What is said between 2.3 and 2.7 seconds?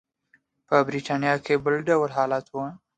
و.